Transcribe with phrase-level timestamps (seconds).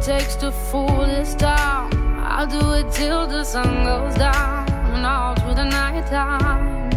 [0.00, 1.90] it takes to fool this town.
[2.18, 6.90] I'll do it till the sun goes down and all through the night time.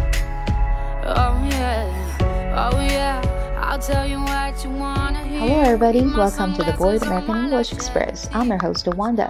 [1.04, 3.20] Oh yeah, oh yeah.
[3.60, 5.40] I'll tell you what you wanna hear.
[5.40, 6.02] Hello, everybody.
[6.02, 8.28] Welcome to the Boyd American English Express.
[8.32, 9.28] I'm your host Wanda.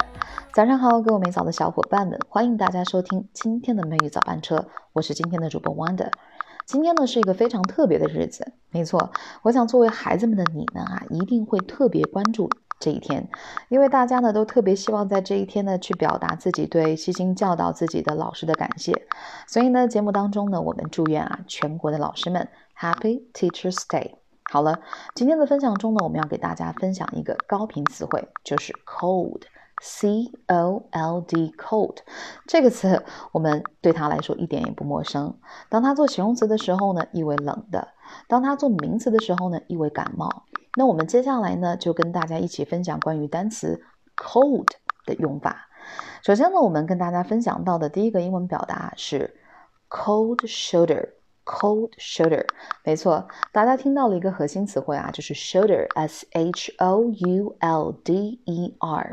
[0.53, 4.65] 早上好，各位美早的小伙伴们，欢迎大家收听今天的美语早班车。
[4.93, 6.09] 我是今天的主播 Wanda。
[6.65, 9.11] 今天呢是一个非常特别的日子，没错，
[9.43, 13.27] 我想作为孩子们的你们啊，一定会特别关注这一天，
[13.69, 19.07] 因为大家呢都特别希望在这一天呢去表达自己对悉心教导自己的老师的感谢。
[19.47, 22.47] 所以呢，节目当中呢，我们祝愿啊全国的老师们
[22.79, 24.15] Happy Teachers Day。
[24.51, 24.79] 好了，
[25.15, 29.41] 今天的分享中呢，我们要给大家分享一个高频词汇，就是 cold。
[29.81, 31.97] C O L D cold
[32.47, 35.37] 这个词，我们对它来说一点也不陌生。
[35.67, 37.89] 当它做形容词的时候呢，意为冷的；
[38.29, 40.45] 当它做名词的时候呢，意为感冒。
[40.75, 43.81] 那我们接下来呢，就跟大家一起分享关于单词
[44.15, 44.67] cold
[45.05, 45.67] 的用法。
[46.21, 49.35] 首先呢，我们跟大家分享到的第一个英文表达是
[49.89, 51.09] cold shoulder。
[51.47, 52.43] Cold shoulder，
[52.83, 59.11] 没错，大家听到了一个核心词汇啊，就是 shoulder，s h o u l d e r。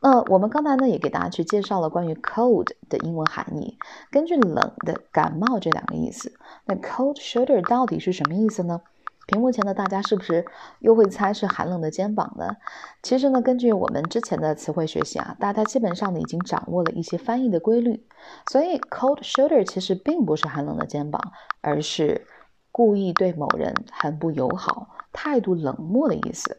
[0.00, 3.76] 那我们刚才呢也给大家去介绍了关于 cold 的英文含义，
[4.10, 6.32] 根据冷的、感冒这两个意思，
[6.64, 8.80] 那 cold shoulder 到底是什么意思呢？
[9.28, 10.46] 屏幕前的大家是不是
[10.78, 12.56] 又会猜是寒冷的肩膀呢？
[13.02, 18.06] 其实呢，根据我们之前的词汇学习啊，大家基本上呢已经掌握了一些翻译的规律。
[18.50, 21.20] 所以，cold shoulder 其实并不是寒冷的肩膀，
[21.60, 22.26] 而是
[22.72, 26.56] 故意对某人很不友好、态度冷漠的意思。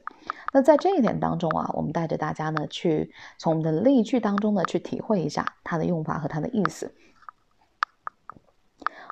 [0.54, 6.94] 那在这一点当中啊，我们带着大家呢去从我们的例句当中呢去体会一下它的用法和它的意思。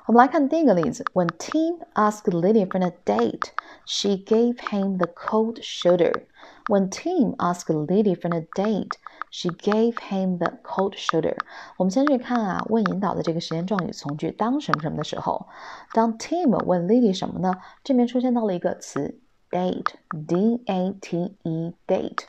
[0.07, 3.51] 我们来看第一个例子：When Tim asked Lily for a date,
[3.85, 6.23] she gave him the cold shoulder.
[6.67, 8.91] When Tim asked Lily for a date,
[9.31, 11.37] she gave him the cold shoulder.
[11.77, 15.47] 我们先去看啊，问引导的这个时间状语从句当什么什么的时候，
[15.93, 17.55] 当 Tim 问 Lily 什么呢？
[17.83, 19.19] 这边出现到了一个词
[19.49, 22.25] date，d a t e，date。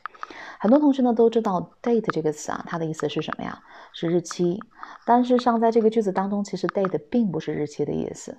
[0.59, 3.63] 很多同学呢都知道 date 这个词啊，它的意思是什么呀？
[3.94, 4.60] 是日期。
[5.06, 8.38] 但是上在这个句子当中，其实 date 并不是日期的意思。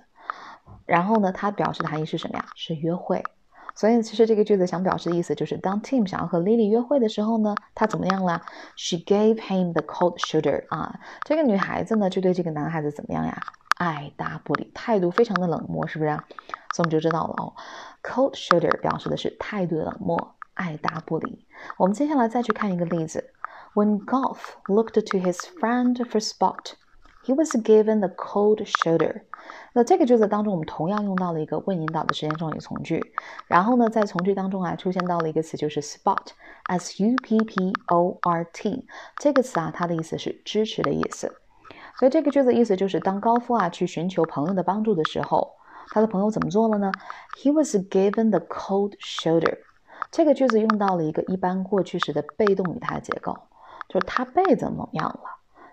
[0.85, 2.45] 然后呢，它表示的含义是什么呀？
[2.55, 3.23] 是约会。
[3.73, 8.41] 所以其实这个句子想表示的意思就是，当 Tim 想要和 Lily 约会的时候呢，他怎么样了
[8.75, 13.41] ？She gave him the cold shoulder 啊，这个女孩子呢就对这个男孩子怎么样呀？
[13.77, 16.09] 爱答不理，态度非常的冷漠，是不是？
[16.09, 16.23] 啊
[16.73, 17.53] 所以我们就知道了哦
[18.03, 20.35] ，cold shoulder 表示的是态度冷漠。
[20.53, 21.47] 爱答不理。
[21.77, 23.33] 我们接下来再去看一个例子。
[23.73, 26.73] When Golf looked to his friend for spot,
[27.23, 29.21] he was given the cold shoulder。
[29.71, 33.01] 那这个句子当中，我们同样用到了一个问引导的时间状语从句。
[33.47, 38.85] 然后呢，在从句当中啊，出现到了一个词，就是 spot，s u p p o r t。
[39.17, 41.33] 这个词啊，它的意思是支持的意思。
[41.97, 45.53] 所以这个句子意思就是，当高夫啊去寻求朋友的帮助的时候，
[45.91, 46.91] 他的朋友怎么做了呢
[47.37, 49.59] ？He was given the cold shoulder。
[50.11, 53.37] 这个句子用到了一个一般过去时的被动语态结构，
[53.91, 55.21] 就是他被怎么样了？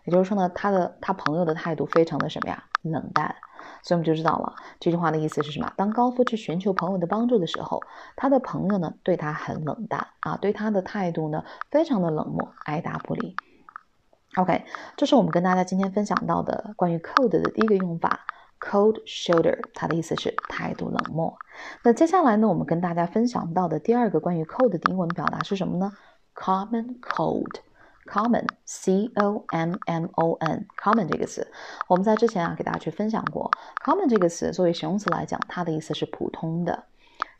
[0.02, 2.64] 也就是说呢，他的他朋友的态度非常的什么呀？
[2.82, 3.36] 冷淡。
[3.84, 5.72] 所以我们就知道了这句话的意思是什么？
[5.76, 7.80] 当高夫去寻求朋友的帮助的时候，
[8.16, 13.36] 他的朋友呢对他很冷淡啊，对他的态度呢非常的冷漠，爱答不理。
[14.36, 14.64] OK，
[14.96, 18.20] 这是我们跟大家今天分享到的关于 cold 的第一个用法。
[18.60, 21.38] Cold shoulder，它的意思是态度冷漠。
[21.84, 25.92] 那接下来呢，我们跟大家分享到的第二个关于 cold 的英文表达是什么呢
[26.34, 27.60] ？Common cold
[28.08, 31.46] common，c o m m o n，common 这个词，
[31.86, 33.50] 我们在之前啊给大家去分享过。
[33.84, 36.84] Common 这个词作为形容词来讲，它的意思是普通的。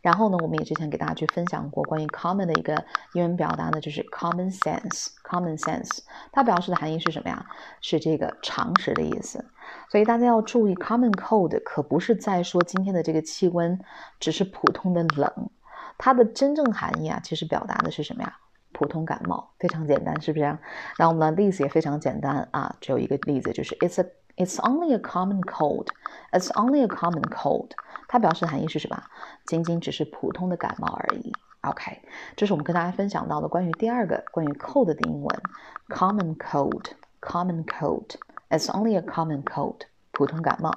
[0.01, 2.85] 然后呢，我们也之前给大家去分享过关于 common 的一个
[3.15, 5.09] 英文表达呢，就是 common sense。
[5.25, 5.99] common sense
[6.31, 7.45] 它表示的含义是什么呀？
[7.81, 9.45] 是这个常识的意思。
[9.91, 13.79] 所以大家要注意，common cold 可不是在说今天的这个气温
[14.21, 15.51] 只是普通的冷，
[15.99, 18.39] 它的真正含义啊，其实表达的是什么呀？
[18.79, 20.45] 普通感冒，非常简单，是不是？
[20.45, 20.59] 然
[21.01, 27.71] 后我们的例子也非常简单啊，只有一个例子，就是 it's a it's only a common cold，it's only a common cold，
[28.07, 29.03] 它表示的含义是什么？
[29.47, 31.33] 仅仅只是普通的感冒而已。
[31.63, 32.01] OK，
[32.37, 35.43] 这是我们跟大家分享到的关于第二个关于 cold 的英文
[35.89, 38.11] ，common cold，common cold。
[38.49, 39.81] It's only a common cold，
[40.13, 40.73] 普通感冒。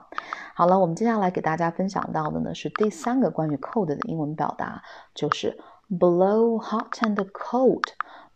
[0.55, 4.81] 好了，我们接下来给大家分享到的呢是第三个关于 cold 的英文表达，
[5.13, 5.59] 就是
[5.91, 7.93] blow hot and cold。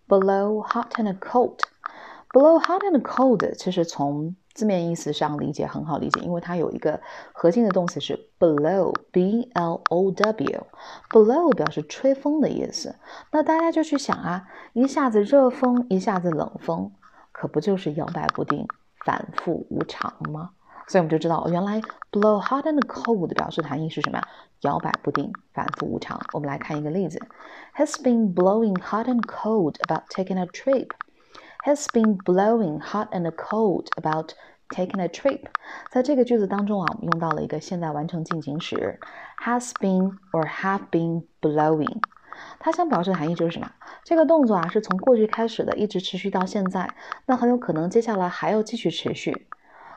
[0.07, 1.61] blow hot and cold。
[2.31, 6.99] Blow hot and cold，其实从字面意思上理解很好理解，因为它有一个
[7.31, 12.97] 核心的动词是 blow，b l o w，blow 表示吹风的意思。
[13.31, 16.91] 那大家就去想啊，一下子热风，一下子冷风，
[17.31, 18.67] 可不就是摇摆不定、
[19.05, 20.51] 反复无常吗？
[20.88, 21.80] 所以我们就知道，原来
[22.10, 24.28] blow hot and cold 表示含义是什么呀？
[24.62, 26.20] 摇摆不定、反复无常。
[26.32, 27.18] 我们来看一个例子：
[27.76, 30.88] Has been blowing hot and cold about taking a trip.
[31.64, 34.32] Has been blowing hot and cold about
[34.68, 35.44] taking a trip.
[35.90, 38.98] 在这个句子当中啊，我们用到了一个现在完成进行时，
[39.44, 42.00] has been or have been blowing。
[42.58, 43.70] 它想表示的含义就是什么？
[44.04, 46.90] 这个动作啊是从过去开始的，一直持续到现在，
[47.26, 49.46] 那很有可能接下来还要继续持续。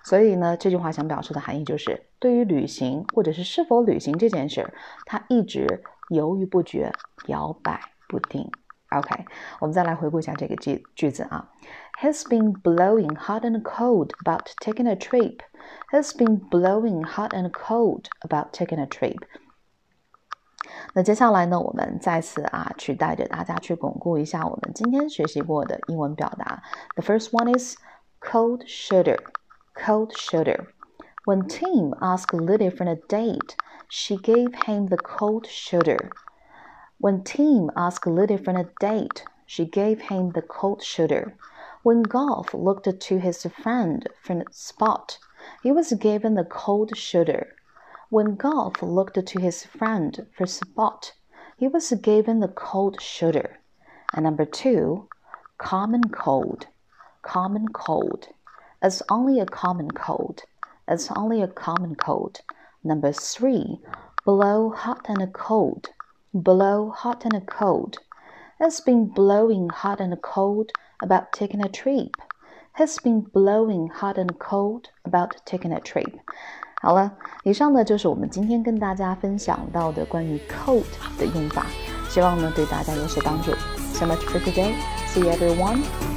[0.09, 4.73] 所以呢，这句话想表示的含义就是，对于旅行或者是是否旅行这件事儿，
[5.05, 6.91] 他一直犹豫不决，
[7.27, 7.79] 摇摆
[8.09, 8.51] 不定。
[8.89, 9.27] OK，
[9.61, 11.51] 我们再来回顾一下这个句句子啊。
[12.01, 15.41] He's been blowing hot and cold about taking a trip.
[15.93, 19.19] He's been blowing hot and cold about taking a trip.
[20.95, 26.63] 那接下来呢，我们再次啊，去带着大家去巩固一下我们今天学习过的英文表达。
[26.97, 27.77] The first one is
[28.23, 29.19] cold shoulder.
[29.79, 30.73] Cold shoulder.
[31.25, 33.57] When Tim asked Lily for a date,
[33.89, 36.13] she gave him the cold shoulder.
[36.99, 41.35] When Tim asked Lily for a date, she gave him the cold shoulder.
[41.83, 45.19] When Golf looked to his friend for a spot,
[45.63, 47.55] he was given the cold shoulder.
[48.11, 51.13] When Golf looked to his friend for spot,
[51.57, 53.61] he was given the cold shoulder.
[54.13, 55.09] And number two,
[55.57, 56.67] common cold.
[57.23, 58.29] Common cold.
[58.81, 60.44] It's only a common cold.
[60.88, 62.42] It's only a common cold.
[62.84, 63.80] Number three,
[64.25, 65.90] blow hot and cold.
[66.34, 67.98] Blow hot and cold.
[68.60, 70.72] It's been blowing hot and cold
[71.02, 72.12] about taking a trip.
[72.74, 76.12] Has been blowing hot and cold about taking a trip.
[76.81, 80.84] 好了，以上呢就是我们今天跟大家分享到的关于 cold
[81.18, 81.66] 的用法，
[82.10, 83.52] 希望呢对大家有所帮助。
[83.94, 84.75] So much for today.
[85.08, 86.17] See you everyone.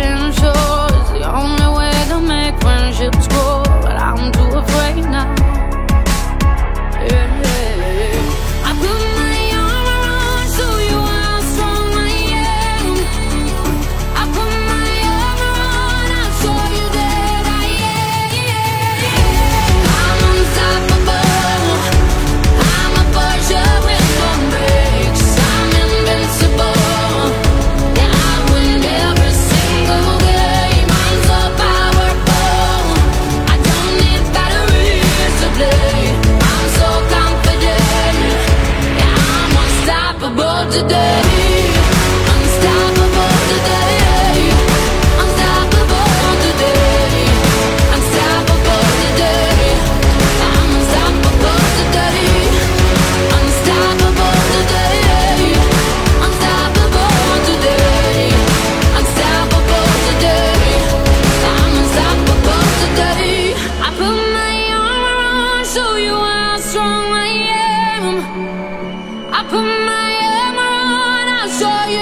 [71.61, 72.00] saw you.